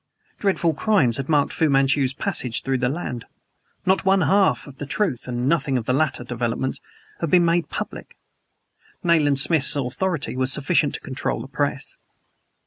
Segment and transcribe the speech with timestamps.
[0.39, 3.25] Dreadful crimes had marked Fu Manchu's passage through the land.
[3.85, 6.81] Not one half of the truth (and nothing of the later developments)
[7.19, 8.17] had been made public.
[9.03, 11.97] Nayland Smith's authority was sufficient to control the press.